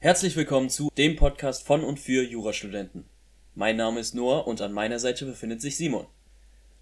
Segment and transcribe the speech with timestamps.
[0.00, 3.04] Herzlich willkommen zu dem Podcast von und für Jurastudenten.
[3.56, 6.06] Mein Name ist Noah und an meiner Seite befindet sich Simon.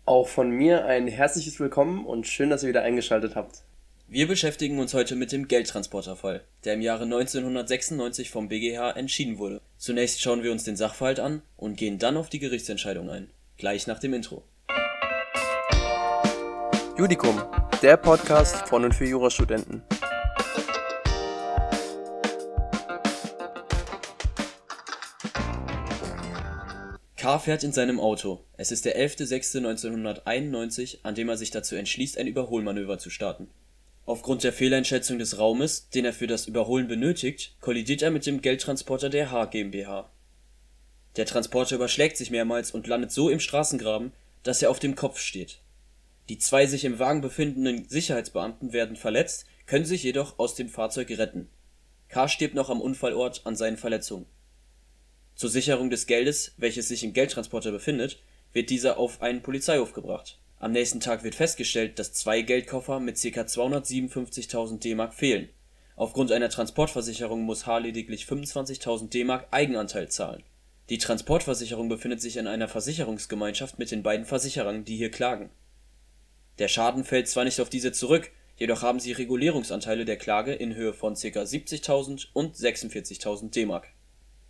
[0.05, 3.63] Auch von mir ein herzliches Willkommen und schön, dass ihr wieder eingeschaltet habt.
[4.07, 9.63] Wir beschäftigen uns heute mit dem Geldtransporterfall, der im Jahre 1996 vom BGH entschieden wurde.
[9.79, 13.31] Zunächst schauen wir uns den Sachverhalt an und gehen dann auf die Gerichtsentscheidung ein.
[13.57, 14.45] Gleich nach dem Intro.
[16.99, 17.43] Judikum,
[17.81, 19.83] der Podcast von und für Jurastudenten.
[27.27, 27.41] K.
[27.41, 28.45] fährt in seinem Auto.
[28.57, 33.49] Es ist der 11.06.1991, an dem er sich dazu entschließt, ein Überholmanöver zu starten.
[34.05, 38.43] Aufgrund der Fehleinschätzung des Raumes, den er für das Überholen benötigt, kollidiert er mit dem
[38.43, 40.09] Geldtransporter der H GmbH.
[41.17, 44.13] Der Transporter überschlägt sich mehrmals und landet so im Straßengraben,
[44.45, 45.59] dass er auf dem Kopf steht.
[46.29, 51.11] Die zwei sich im Wagen befindenden Sicherheitsbeamten werden verletzt, können sich jedoch aus dem Fahrzeug
[51.11, 51.49] retten.
[52.09, 52.29] K.
[52.29, 54.27] stirbt noch am Unfallort an seinen Verletzungen
[55.37, 58.19] zur Sicherung des Geldes, welches sich im Geldtransporter befindet,
[58.53, 60.39] wird dieser auf einen Polizeihof gebracht.
[60.59, 63.43] Am nächsten Tag wird festgestellt, dass zwei Geldkoffer mit ca.
[63.43, 65.51] 257.000 DM fehlen.
[65.95, 67.79] Aufgrund einer Transportversicherung muss H.
[67.79, 70.43] lediglich 25.000 DM Eigenanteil zahlen.
[70.89, 75.51] Die Transportversicherung befindet sich in einer Versicherungsgemeinschaft mit den beiden Versicherern, die hier klagen.
[76.59, 80.75] Der Schaden fällt zwar nicht auf diese zurück, jedoch haben sie Regulierungsanteile der Klage in
[80.75, 81.43] Höhe von ca.
[81.43, 83.83] 70.000 und 46.000 DM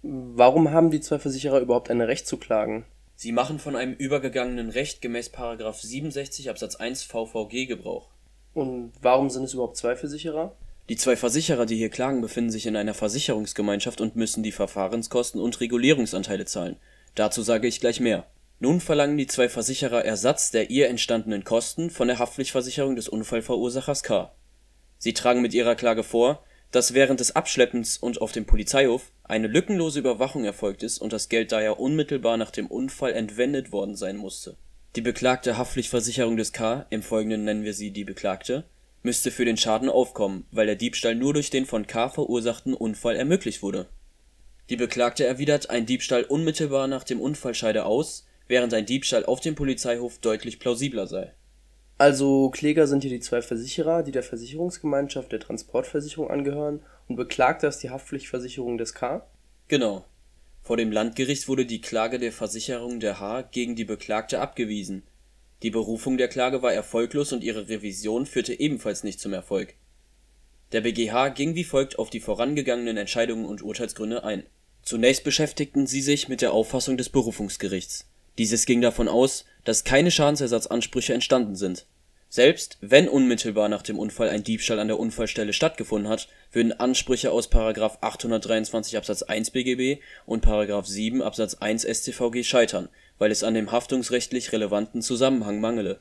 [0.03, 2.85] Warum haben die zwei Versicherer überhaupt ein Recht zu klagen?
[3.17, 5.33] Sie machen von einem übergegangenen Recht gemäß§
[5.87, 8.09] 67 Absatz 1 VVG Gebrauch.
[8.53, 10.55] Und warum sind es überhaupt zwei Versicherer?
[10.89, 15.41] Die zwei Versicherer, die hier klagen, befinden sich in einer Versicherungsgemeinschaft und müssen die Verfahrenskosten
[15.41, 16.77] und Regulierungsanteile zahlen.
[17.15, 18.27] Dazu sage ich gleich mehr.
[18.61, 24.03] Nun verlangen die zwei Versicherer Ersatz der ihr entstandenen Kosten von der Haftpflichtversicherung des Unfallverursachers
[24.03, 24.33] K.
[24.99, 29.47] Sie tragen mit ihrer Klage vor dass während des Abschleppens und auf dem Polizeihof eine
[29.47, 34.17] lückenlose Überwachung erfolgt ist und das Geld daher unmittelbar nach dem Unfall entwendet worden sein
[34.17, 34.57] musste.
[34.95, 38.65] Die beklagte Haftpflichtversicherung des K (im Folgenden nennen wir sie die Beklagte)
[39.03, 43.15] müsste für den Schaden aufkommen, weil der Diebstahl nur durch den von K verursachten Unfall
[43.15, 43.87] ermöglicht wurde.
[44.69, 49.41] Die Beklagte erwidert, ein Diebstahl unmittelbar nach dem Unfall scheide aus, während ein Diebstahl auf
[49.41, 51.33] dem Polizeihof deutlich plausibler sei
[51.99, 57.69] also Kläger sind hier die zwei Versicherer, die der Versicherungsgemeinschaft der Transportversicherung angehören, und Beklagter
[57.69, 59.27] ist die Haftpflichtversicherung des K?
[59.69, 60.05] Genau.
[60.63, 65.05] Vor dem Landgericht wurde die Klage der Versicherung der H gegen die Beklagte abgewiesen.
[65.63, 69.75] Die Berufung der Klage war erfolglos und ihre Revision führte ebenfalls nicht zum Erfolg.
[70.73, 74.45] Der BGH ging wie folgt auf die vorangegangenen Entscheidungen und Urteilsgründe ein.
[74.83, 78.07] Zunächst beschäftigten sie sich mit der Auffassung des Berufungsgerichts
[78.39, 81.87] dieses ging davon aus, dass keine Schadensersatzansprüche entstanden sind.
[82.29, 87.31] Selbst wenn unmittelbar nach dem Unfall ein Diebstahl an der Unfallstelle stattgefunden hat, würden Ansprüche
[87.31, 87.51] aus§
[88.01, 90.45] 823 Absatz 1 BGB und§
[90.85, 92.89] 7 Absatz 1 StVG scheitern,
[93.19, 96.01] weil es an dem haftungsrechtlich relevanten Zusammenhang mangele.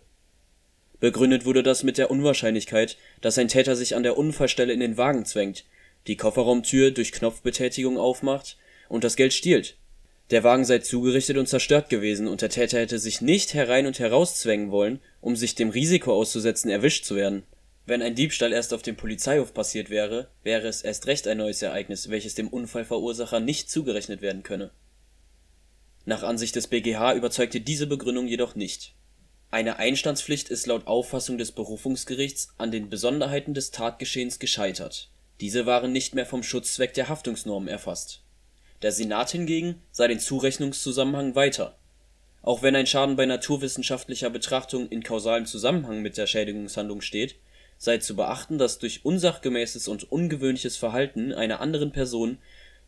[1.00, 4.98] Begründet wurde das mit der Unwahrscheinlichkeit, dass ein Täter sich an der Unfallstelle in den
[4.98, 5.64] Wagen zwängt,
[6.08, 8.58] die Kofferraumtür durch Knopfbetätigung aufmacht
[8.90, 9.78] und das Geld stiehlt
[10.32, 14.00] der Wagen sei zugerichtet und zerstört gewesen und der Täter hätte sich nicht herein und
[14.00, 17.44] herauszwängen wollen, um sich dem Risiko auszusetzen, erwischt zu werden.
[17.86, 21.62] Wenn ein Diebstahl erst auf dem Polizeihof passiert wäre, wäre es erst recht ein neues
[21.62, 24.72] Ereignis, welches dem Unfallverursacher nicht zugerechnet werden könne.
[26.06, 28.96] Nach Ansicht des BGH überzeugte diese Begründung jedoch nicht.
[29.52, 35.12] Eine Einstandspflicht ist laut Auffassung des Berufungsgerichts an den Besonderheiten des Tatgeschehens gescheitert.
[35.40, 38.25] Diese waren nicht mehr vom Schutzzweck der Haftungsnormen erfasst
[38.86, 41.76] der Senat hingegen sah den Zurechnungszusammenhang weiter.
[42.44, 47.34] Auch wenn ein Schaden bei naturwissenschaftlicher Betrachtung in kausalem Zusammenhang mit der Schädigungshandlung steht,
[47.80, 52.38] sei zu beachten, dass durch unsachgemäßes und ungewöhnliches Verhalten einer anderen Person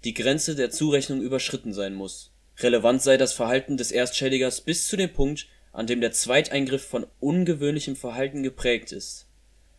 [0.03, 2.31] die Grenze der Zurechnung überschritten sein muss.
[2.59, 7.07] Relevant sei das Verhalten des Erstschädigers bis zu dem Punkt, an dem der Zweiteingriff von
[7.19, 9.25] ungewöhnlichem Verhalten geprägt ist.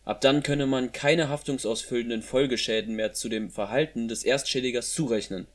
[0.03, 5.47] Ab dann könne man keine haftungsausfüllenden Folgeschäden mehr zu dem Verhalten des Erstschädigers zurechnen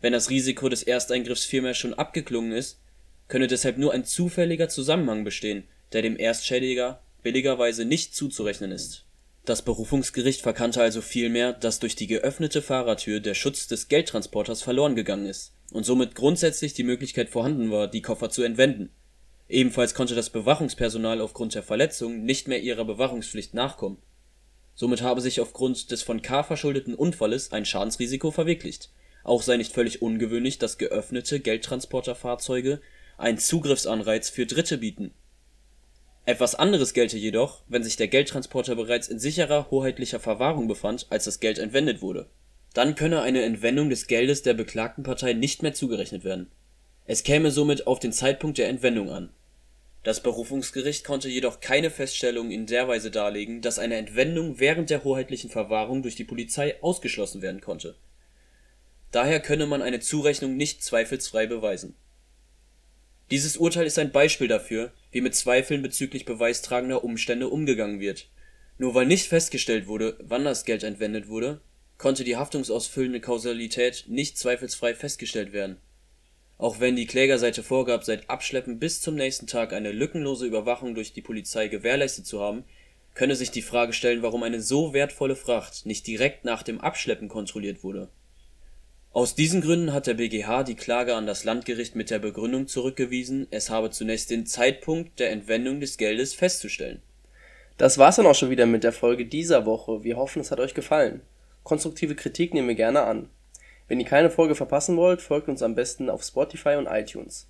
[0.00, 2.80] wenn das Risiko des Ersteingriffs vielmehr schon abgeklungen ist,
[3.28, 9.04] könne deshalb nur ein zufälliger Zusammenhang bestehen, der dem Erstschädiger billigerweise nicht zuzurechnen ist.
[9.44, 14.94] Das Berufungsgericht verkannte also vielmehr, dass durch die geöffnete Fahrertür der Schutz des Geldtransporters verloren
[14.94, 18.90] gegangen ist und somit grundsätzlich die Möglichkeit vorhanden war, die Koffer zu entwenden.
[19.48, 23.98] Ebenfalls konnte das Bewachungspersonal aufgrund der Verletzung nicht mehr ihrer Bewachungspflicht nachkommen.
[24.74, 26.42] Somit habe sich aufgrund des von K.
[26.42, 28.90] verschuldeten Unfalles ein Schadensrisiko verwirklicht
[29.24, 32.80] auch sei nicht völlig ungewöhnlich, dass geöffnete Geldtransporterfahrzeuge
[33.18, 35.12] einen Zugriffsanreiz für Dritte bieten.
[36.26, 41.24] Etwas anderes gelte jedoch, wenn sich der Geldtransporter bereits in sicherer hoheitlicher Verwahrung befand, als
[41.24, 42.28] das Geld entwendet wurde.
[42.72, 46.50] Dann könne eine Entwendung des Geldes der beklagten Partei nicht mehr zugerechnet werden.
[47.06, 49.30] Es käme somit auf den Zeitpunkt der Entwendung an.
[50.02, 55.04] Das Berufungsgericht konnte jedoch keine Feststellungen in der Weise darlegen, dass eine Entwendung während der
[55.04, 57.96] hoheitlichen Verwahrung durch die Polizei ausgeschlossen werden konnte.
[59.12, 61.94] Daher könne man eine Zurechnung nicht zweifelsfrei beweisen.
[63.30, 68.28] Dieses Urteil ist ein Beispiel dafür, wie mit Zweifeln bezüglich beweistragender Umstände umgegangen wird.
[68.78, 71.60] Nur weil nicht festgestellt wurde, wann das Geld entwendet wurde,
[71.98, 75.76] konnte die haftungsausfüllende Kausalität nicht zweifelsfrei festgestellt werden.
[76.56, 81.12] Auch wenn die Klägerseite vorgab, seit Abschleppen bis zum nächsten Tag eine lückenlose Überwachung durch
[81.12, 82.64] die Polizei gewährleistet zu haben,
[83.14, 87.28] könne sich die Frage stellen, warum eine so wertvolle Fracht nicht direkt nach dem Abschleppen
[87.28, 88.08] kontrolliert wurde.
[89.12, 93.48] Aus diesen Gründen hat der BgH die Klage an das Landgericht mit der Begründung zurückgewiesen,
[93.50, 97.02] es habe zunächst den Zeitpunkt der Entwendung des Geldes festzustellen.
[97.76, 100.04] Das war's dann auch schon wieder mit der Folge dieser Woche.
[100.04, 101.22] Wir hoffen, es hat euch gefallen.
[101.64, 103.28] Konstruktive Kritik nehmen wir gerne an.
[103.88, 107.48] Wenn ihr keine Folge verpassen wollt, folgt uns am besten auf Spotify und iTunes.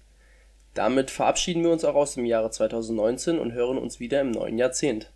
[0.72, 4.56] Damit verabschieden wir uns auch aus dem Jahre 2019 und hören uns wieder im neuen
[4.56, 5.10] Jahrzehnt